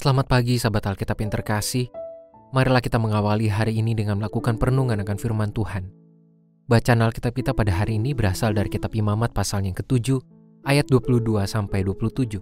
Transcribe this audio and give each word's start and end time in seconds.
Selamat 0.00 0.32
pagi 0.32 0.56
sahabat 0.56 0.96
Alkitab 0.96 1.20
yang 1.20 1.28
terkasih. 1.28 1.92
Marilah 2.56 2.80
kita 2.80 2.96
mengawali 2.96 3.52
hari 3.52 3.84
ini 3.84 3.92
dengan 3.92 4.16
melakukan 4.16 4.56
perenungan 4.56 4.96
akan 4.96 5.20
firman 5.20 5.52
Tuhan. 5.52 5.92
Bacaan 6.64 7.04
Alkitab 7.04 7.36
kita 7.36 7.52
pada 7.52 7.68
hari 7.68 8.00
ini 8.00 8.16
berasal 8.16 8.56
dari 8.56 8.72
kitab 8.72 8.96
Imamat 8.96 9.36
pasal 9.36 9.60
yang 9.68 9.76
ketujuh, 9.76 10.16
ayat 10.64 10.88
22 10.88 11.44
sampai 11.44 11.84
27. 11.84 12.40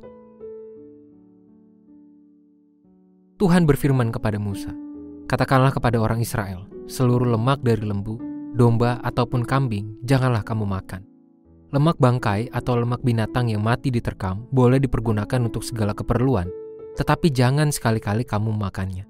Tuhan 3.43 3.67
berfirman 3.67 4.15
kepada 4.15 4.39
Musa, 4.39 4.71
Katakanlah 5.27 5.75
kepada 5.75 5.99
orang 5.99 6.23
Israel, 6.23 6.63
seluruh 6.87 7.27
lemak 7.27 7.59
dari 7.67 7.83
lembu, 7.83 8.23
domba 8.55 9.03
ataupun 9.03 9.43
kambing, 9.43 9.99
janganlah 10.07 10.47
kamu 10.47 10.63
makan. 10.63 11.03
Lemak 11.75 11.99
bangkai 11.99 12.55
atau 12.55 12.79
lemak 12.79 13.03
binatang 13.03 13.51
yang 13.51 13.67
mati 13.67 13.91
diterkam 13.91 14.47
boleh 14.55 14.79
dipergunakan 14.79 15.43
untuk 15.43 15.67
segala 15.67 15.91
keperluan, 15.91 16.47
tetapi 16.99 17.31
jangan 17.31 17.71
sekali-kali 17.71 18.27
kamu 18.27 18.51
makannya. 18.51 19.07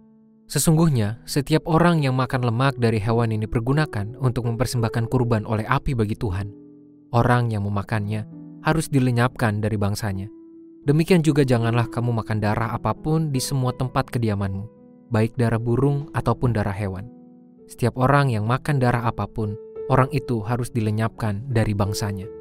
Sesungguhnya, 0.48 1.20
setiap 1.24 1.64
orang 1.64 2.04
yang 2.04 2.12
makan 2.16 2.44
lemak 2.44 2.76
dari 2.76 3.00
hewan 3.00 3.32
ini 3.32 3.48
dipergunakan 3.48 4.16
untuk 4.20 4.44
mempersembahkan 4.48 5.08
kurban 5.08 5.48
oleh 5.48 5.64
api 5.64 5.96
bagi 5.96 6.16
Tuhan. 6.16 6.52
Orang 7.12 7.48
yang 7.48 7.64
memakannya 7.64 8.28
harus 8.60 8.92
dilenyapkan 8.92 9.64
dari 9.64 9.80
bangsanya. 9.80 10.28
Demikian 10.84 11.24
juga 11.24 11.44
janganlah 11.44 11.88
kamu 11.88 12.16
makan 12.24 12.40
darah 12.40 12.72
apa 12.72 12.92
pun 12.96 13.28
di 13.32 13.40
semua 13.40 13.76
tempat 13.76 14.08
kediamanmu, 14.08 14.68
baik 15.12 15.36
darah 15.36 15.60
burung 15.60 16.08
ataupun 16.16 16.52
darah 16.52 16.76
hewan. 16.76 17.08
Setiap 17.68 18.00
orang 18.00 18.32
yang 18.32 18.48
makan 18.48 18.80
darah 18.80 19.04
apa 19.04 19.28
pun, 19.28 19.52
orang 19.92 20.08
itu 20.16 20.40
harus 20.40 20.72
dilenyapkan 20.72 21.44
dari 21.52 21.76
bangsanya. 21.76 22.37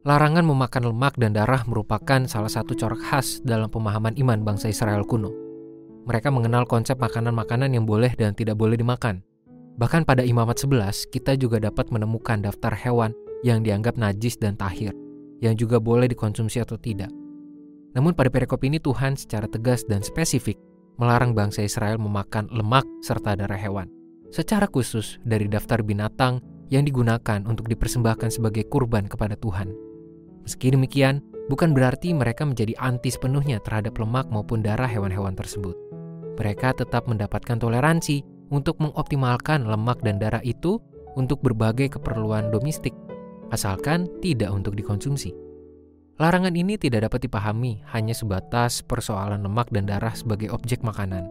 Larangan 0.00 0.48
memakan 0.48 0.96
lemak 0.96 1.20
dan 1.20 1.36
darah 1.36 1.60
merupakan 1.68 2.24
salah 2.24 2.48
satu 2.48 2.72
corak 2.72 3.04
khas 3.04 3.44
dalam 3.44 3.68
pemahaman 3.68 4.16
iman 4.16 4.40
bangsa 4.40 4.72
Israel 4.72 5.04
kuno. 5.04 5.28
Mereka 6.08 6.32
mengenal 6.32 6.64
konsep 6.64 6.96
makanan-makanan 6.96 7.76
yang 7.76 7.84
boleh 7.84 8.08
dan 8.16 8.32
tidak 8.32 8.56
boleh 8.56 8.80
dimakan. 8.80 9.20
Bahkan 9.76 10.08
pada 10.08 10.24
imamat 10.24 10.56
11, 10.56 11.04
kita 11.12 11.36
juga 11.36 11.60
dapat 11.60 11.92
menemukan 11.92 12.40
daftar 12.40 12.72
hewan 12.72 13.12
yang 13.44 13.60
dianggap 13.60 14.00
najis 14.00 14.40
dan 14.40 14.56
tahir, 14.56 14.96
yang 15.44 15.52
juga 15.52 15.76
boleh 15.76 16.08
dikonsumsi 16.08 16.64
atau 16.64 16.80
tidak. 16.80 17.12
Namun 17.92 18.16
pada 18.16 18.32
perikop 18.32 18.64
ini 18.64 18.80
Tuhan 18.80 19.20
secara 19.20 19.52
tegas 19.52 19.84
dan 19.84 20.00
spesifik 20.00 20.56
melarang 20.96 21.36
bangsa 21.36 21.60
Israel 21.60 22.00
memakan 22.00 22.48
lemak 22.48 22.88
serta 23.04 23.36
darah 23.36 23.60
hewan. 23.60 23.92
Secara 24.32 24.64
khusus 24.64 25.20
dari 25.28 25.44
daftar 25.44 25.84
binatang 25.84 26.40
yang 26.72 26.88
digunakan 26.88 27.44
untuk 27.44 27.68
dipersembahkan 27.68 28.32
sebagai 28.32 28.64
kurban 28.64 29.04
kepada 29.04 29.36
Tuhan. 29.36 29.89
Meski 30.50 30.74
demikian, 30.74 31.22
bukan 31.46 31.70
berarti 31.70 32.10
mereka 32.10 32.42
menjadi 32.42 32.74
anti 32.82 33.06
sepenuhnya 33.06 33.62
terhadap 33.62 33.94
lemak 34.02 34.26
maupun 34.34 34.66
darah 34.66 34.90
hewan-hewan 34.90 35.38
tersebut. 35.38 35.78
Mereka 36.34 36.74
tetap 36.74 37.06
mendapatkan 37.06 37.54
toleransi 37.54 38.26
untuk 38.50 38.82
mengoptimalkan 38.82 39.62
lemak 39.62 40.02
dan 40.02 40.18
darah 40.18 40.42
itu 40.42 40.82
untuk 41.14 41.38
berbagai 41.38 41.94
keperluan 41.94 42.50
domestik, 42.50 42.90
asalkan 43.54 44.10
tidak 44.18 44.50
untuk 44.50 44.74
dikonsumsi. 44.74 45.30
Larangan 46.18 46.58
ini 46.58 46.74
tidak 46.74 47.06
dapat 47.06 47.30
dipahami 47.30 47.86
hanya 47.94 48.10
sebatas 48.10 48.82
persoalan 48.82 49.46
lemak 49.46 49.70
dan 49.70 49.86
darah 49.86 50.18
sebagai 50.18 50.50
objek 50.50 50.82
makanan. 50.82 51.30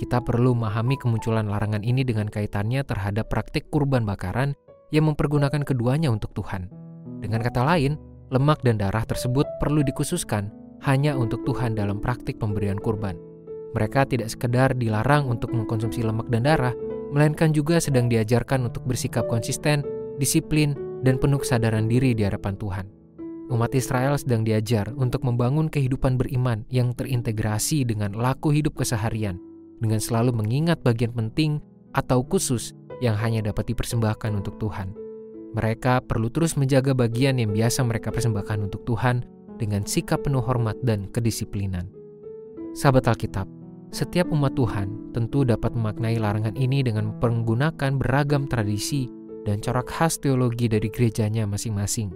Kita 0.00 0.24
perlu 0.24 0.56
memahami 0.56 0.96
kemunculan 0.96 1.44
larangan 1.44 1.84
ini 1.84 2.08
dengan 2.08 2.32
kaitannya 2.32 2.88
terhadap 2.88 3.28
praktik 3.28 3.68
kurban 3.68 4.08
bakaran 4.08 4.56
yang 4.96 5.12
mempergunakan 5.12 5.60
keduanya 5.60 6.08
untuk 6.08 6.32
Tuhan. 6.32 6.72
Dengan 7.20 7.44
kata 7.44 7.60
lain, 7.60 8.15
lemak 8.30 8.62
dan 8.66 8.78
darah 8.80 9.06
tersebut 9.06 9.46
perlu 9.62 9.82
dikhususkan 9.86 10.50
hanya 10.84 11.16
untuk 11.16 11.42
Tuhan 11.46 11.74
dalam 11.78 12.02
praktik 12.02 12.36
pemberian 12.36 12.76
kurban. 12.76 13.16
Mereka 13.74 14.08
tidak 14.08 14.32
sekedar 14.32 14.72
dilarang 14.72 15.28
untuk 15.28 15.52
mengkonsumsi 15.52 16.00
lemak 16.00 16.28
dan 16.32 16.48
darah, 16.48 16.74
melainkan 17.12 17.52
juga 17.52 17.76
sedang 17.76 18.08
diajarkan 18.08 18.72
untuk 18.72 18.84
bersikap 18.88 19.28
konsisten, 19.28 19.84
disiplin, 20.16 20.72
dan 21.04 21.20
penuh 21.20 21.40
kesadaran 21.40 21.84
diri 21.84 22.16
di 22.16 22.24
hadapan 22.24 22.56
Tuhan. 22.56 22.86
Umat 23.46 23.70
Israel 23.78 24.18
sedang 24.18 24.42
diajar 24.42 24.90
untuk 24.98 25.22
membangun 25.22 25.70
kehidupan 25.70 26.18
beriman 26.18 26.66
yang 26.66 26.90
terintegrasi 26.96 27.86
dengan 27.86 28.16
laku 28.16 28.50
hidup 28.50 28.74
keseharian, 28.74 29.38
dengan 29.78 30.02
selalu 30.02 30.34
mengingat 30.34 30.82
bagian 30.82 31.14
penting 31.14 31.62
atau 31.94 32.26
khusus 32.26 32.74
yang 32.98 33.14
hanya 33.14 33.44
dapat 33.44 33.70
dipersembahkan 33.70 34.34
untuk 34.34 34.58
Tuhan. 34.58 35.05
Mereka 35.54 36.08
perlu 36.08 36.32
terus 36.32 36.58
menjaga 36.58 36.96
bagian 36.96 37.38
yang 37.38 37.54
biasa 37.54 37.86
mereka 37.86 38.10
persembahkan 38.10 38.66
untuk 38.66 38.82
Tuhan 38.88 39.22
dengan 39.56 39.86
sikap 39.86 40.26
penuh 40.26 40.42
hormat 40.42 40.76
dan 40.82 41.08
kedisiplinan. 41.12 41.88
Sahabat 42.76 43.08
Alkitab, 43.08 43.48
setiap 43.94 44.28
umat 44.34 44.52
Tuhan 44.58 45.14
tentu 45.16 45.46
dapat 45.46 45.72
memaknai 45.72 46.20
larangan 46.20 46.52
ini 46.58 46.84
dengan 46.84 47.16
menggunakan 47.16 47.96
beragam 47.96 48.44
tradisi 48.44 49.08
dan 49.48 49.62
corak 49.62 49.88
khas 49.88 50.20
teologi 50.20 50.68
dari 50.68 50.90
gerejanya 50.90 51.48
masing-masing. 51.48 52.12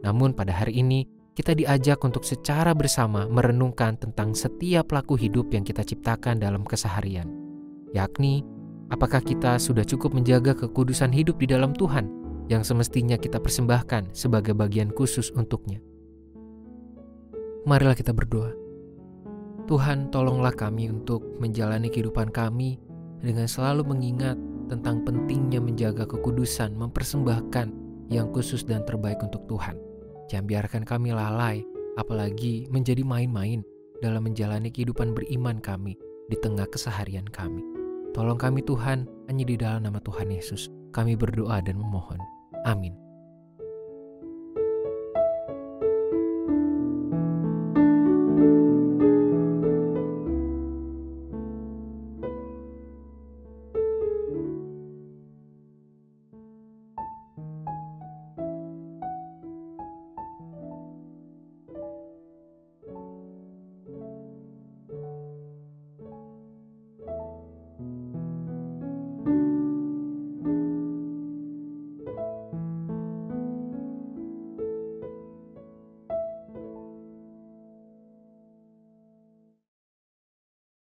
Namun 0.00 0.32
pada 0.32 0.54
hari 0.54 0.80
ini, 0.80 1.04
kita 1.34 1.54
diajak 1.54 2.02
untuk 2.02 2.26
secara 2.26 2.74
bersama 2.74 3.26
merenungkan 3.30 3.98
tentang 3.98 4.34
setiap 4.34 4.90
laku 4.90 5.14
hidup 5.14 5.50
yang 5.54 5.62
kita 5.62 5.84
ciptakan 5.84 6.38
dalam 6.38 6.64
keseharian. 6.64 7.30
Yakni, 7.94 8.42
apakah 8.90 9.22
kita 9.22 9.58
sudah 9.58 9.84
cukup 9.84 10.14
menjaga 10.14 10.54
kekudusan 10.54 11.12
hidup 11.14 11.38
di 11.38 11.46
dalam 11.50 11.74
Tuhan 11.74 12.27
yang 12.48 12.64
semestinya 12.64 13.20
kita 13.20 13.38
persembahkan 13.38 14.16
sebagai 14.16 14.56
bagian 14.56 14.88
khusus 14.92 15.28
untuknya. 15.36 15.78
Marilah 17.68 17.92
kita 17.92 18.16
berdoa. 18.16 18.56
Tuhan, 19.68 20.08
tolonglah 20.08 20.56
kami 20.56 20.88
untuk 20.88 21.20
menjalani 21.36 21.92
kehidupan 21.92 22.32
kami 22.32 22.80
dengan 23.20 23.44
selalu 23.44 23.84
mengingat 23.92 24.40
tentang 24.72 25.04
pentingnya 25.04 25.60
menjaga 25.60 26.08
kekudusan, 26.08 26.72
mempersembahkan 26.72 27.68
yang 28.08 28.32
khusus 28.32 28.64
dan 28.64 28.80
terbaik 28.88 29.20
untuk 29.20 29.44
Tuhan. 29.44 29.76
Jangan 30.32 30.48
biarkan 30.48 30.82
kami 30.88 31.12
lalai, 31.12 31.60
apalagi 32.00 32.64
menjadi 32.72 33.04
main-main 33.04 33.60
dalam 34.00 34.24
menjalani 34.24 34.72
kehidupan 34.72 35.12
beriman 35.12 35.60
kami 35.60 36.00
di 36.32 36.36
tengah 36.40 36.64
keseharian 36.72 37.28
kami. 37.28 37.60
Tolong 38.16 38.40
kami 38.40 38.64
Tuhan, 38.64 39.04
hanya 39.28 39.44
di 39.44 39.60
dalam 39.60 39.84
nama 39.84 40.00
Tuhan 40.00 40.32
Yesus. 40.32 40.72
Kami 40.96 41.12
berdoa 41.12 41.60
dan 41.60 41.76
memohon. 41.76 42.37
Amin. 42.68 43.07